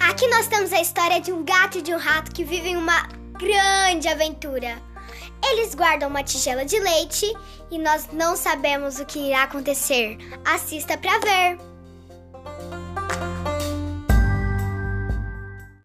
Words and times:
Aqui 0.00 0.26
nós 0.28 0.48
temos 0.48 0.72
a 0.72 0.80
história 0.80 1.20
de 1.20 1.30
um 1.30 1.44
gato 1.44 1.78
e 1.78 1.82
de 1.82 1.94
um 1.94 1.98
rato 1.98 2.32
que 2.32 2.42
vivem 2.42 2.76
uma 2.76 3.06
grande 3.38 4.08
aventura. 4.08 4.82
Eles 5.44 5.74
guardam 5.74 6.08
uma 6.08 6.24
tigela 6.24 6.64
de 6.64 6.78
leite 6.80 7.26
e 7.70 7.78
nós 7.78 8.08
não 8.12 8.34
sabemos 8.34 8.98
o 8.98 9.04
que 9.04 9.18
irá 9.18 9.42
acontecer. 9.42 10.18
Assista 10.44 10.96
para 10.96 11.18
ver. 11.18 11.69